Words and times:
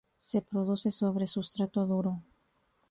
Se 0.17 0.39
reproduce 0.39 0.89
sobre 0.89 1.27
sustrato 1.27 1.85
duro. 1.85 2.23